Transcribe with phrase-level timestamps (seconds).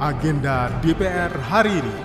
[0.00, 1.96] Agenda DPR hari ini.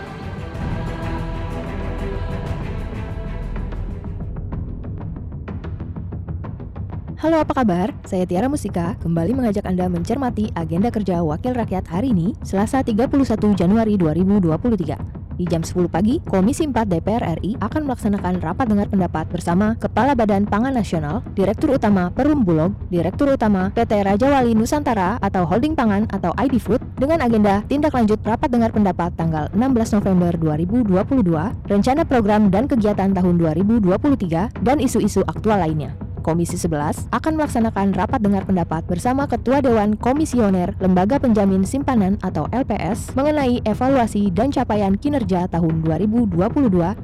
[7.16, 7.96] Halo apa kabar?
[8.04, 13.55] Saya Tiara Musika, kembali mengajak Anda mencermati agenda kerja Wakil Rakyat hari ini, Selasa 31
[13.55, 15.25] Januari 2023.
[15.36, 20.16] Di jam 10 pagi, Komisi 4 DPR RI akan melaksanakan rapat dengar pendapat bersama Kepala
[20.16, 25.76] Badan Pangan Nasional, Direktur Utama Perum Bulog, Direktur Utama PT Raja Wali Nusantara atau Holding
[25.76, 31.28] Pangan atau ID Food dengan agenda tindak lanjut rapat dengar pendapat tanggal 16 November 2022,
[31.68, 36.04] rencana program dan kegiatan tahun 2023, dan isu-isu aktual lainnya.
[36.25, 42.49] Komisi 11 akan melaksanakan rapat dengar pendapat bersama Ketua Dewan Komisioner Lembaga Penjamin Simpanan atau
[42.49, 46.41] LPS mengenai evaluasi dan capaian kinerja tahun 2022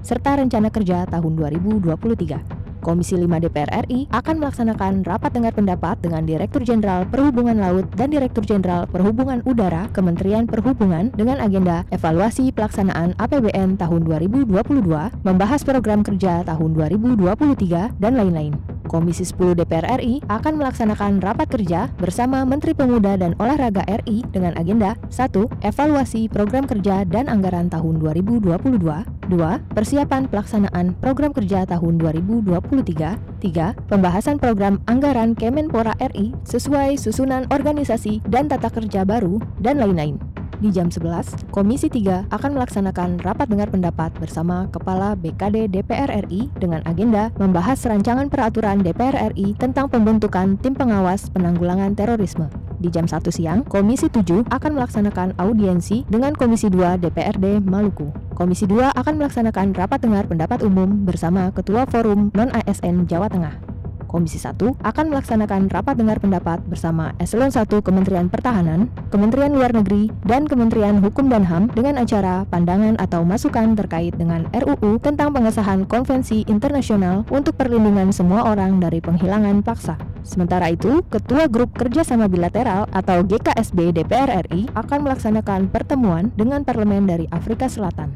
[0.02, 2.62] serta rencana kerja tahun 2023.
[2.82, 8.10] Komisi 5 DPR RI akan melaksanakan rapat dengar pendapat dengan Direktur Jenderal Perhubungan Laut dan
[8.10, 14.90] Direktur Jenderal Perhubungan Udara Kementerian Perhubungan dengan agenda evaluasi pelaksanaan APBN tahun 2022,
[15.22, 18.71] membahas program kerja tahun 2023, dan lain-lain.
[18.92, 24.52] Komisi 10 DPR RI akan melaksanakan rapat kerja bersama Menteri Pemuda dan Olahraga RI dengan
[24.60, 25.32] agenda 1.
[25.64, 28.52] Evaluasi program kerja dan anggaran tahun 2022
[29.32, 29.40] 2.
[29.72, 33.88] Persiapan pelaksanaan program kerja tahun 2023 3.
[33.88, 40.31] Pembahasan program anggaran Kemenpora RI sesuai susunan organisasi dan tata kerja baru dan lain-lain
[40.62, 46.54] di jam 11, Komisi 3 akan melaksanakan rapat dengar pendapat bersama Kepala BKD DPR RI
[46.62, 52.48] dengan agenda membahas rancangan peraturan DPR RI tentang pembentukan Tim Pengawas Penanggulangan Terorisme.
[52.78, 58.14] Di jam 1 siang, Komisi 7 akan melaksanakan audiensi dengan Komisi 2 DPRD Maluku.
[58.38, 63.71] Komisi 2 akan melaksanakan rapat dengar pendapat umum bersama Ketua Forum Non-ASN Jawa Tengah.
[64.12, 70.12] Komisi 1 akan melaksanakan rapat dengar pendapat bersama Eselon 1 Kementerian Pertahanan, Kementerian Luar Negeri,
[70.28, 75.88] dan Kementerian Hukum dan HAM dengan acara pandangan atau masukan terkait dengan RUU tentang pengesahan
[75.88, 79.96] Konvensi Internasional untuk Perlindungan Semua Orang dari Penghilangan Paksa.
[80.28, 87.08] Sementara itu, Ketua Grup Kerjasama Bilateral atau GKSB DPR RI akan melaksanakan pertemuan dengan parlemen
[87.08, 88.12] dari Afrika Selatan.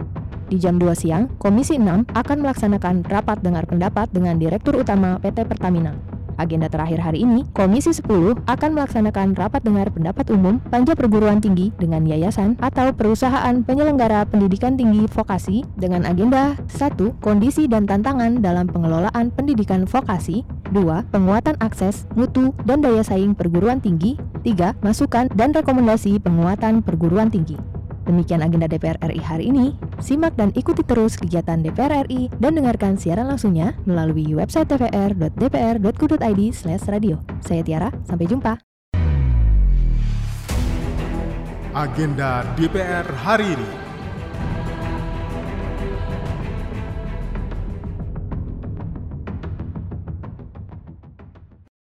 [0.45, 5.41] Di jam 2 siang, Komisi 6 akan melaksanakan rapat dengar pendapat dengan Direktur Utama PT
[5.49, 5.97] Pertamina.
[6.35, 11.71] Agenda terakhir hari ini, Komisi 10 akan melaksanakan rapat dengar pendapat umum panja perguruan tinggi
[11.79, 17.23] dengan yayasan atau perusahaan penyelenggara pendidikan tinggi vokasi dengan agenda 1.
[17.23, 20.43] Kondisi dan tantangan dalam pengelolaan pendidikan vokasi
[20.75, 21.09] 2.
[21.09, 24.77] Penguatan akses, mutu, dan daya saing perguruan tinggi 3.
[24.83, 27.74] Masukan dan rekomendasi penguatan perguruan tinggi
[28.05, 29.73] Demikian agenda DPR RI hari ini.
[29.97, 37.17] Simak dan ikuti terus kegiatan DPR RI dan dengarkan siaran langsungnya melalui website tvr.dpr.go.id/radio.
[37.41, 38.61] Saya Tiara, sampai jumpa.
[41.75, 43.84] Agenda DPR hari ini.